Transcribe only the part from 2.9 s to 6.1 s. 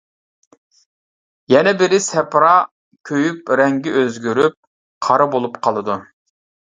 كۆيۈپ رەڭگى ئۆزگىرىپ، قارا بولۇپ قالىدۇ.